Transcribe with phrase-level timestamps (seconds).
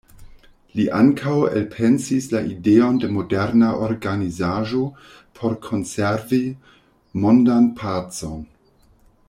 [0.77, 4.81] Li ankaŭ elpensis la ideon de moderna organizaĵo
[5.41, 6.43] por konservi
[7.27, 8.41] mondan pacon.